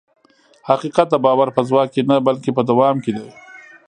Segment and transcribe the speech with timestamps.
[0.69, 3.27] حقیقت د باور په ځواک کې نه، بلکې په دوام کې دی.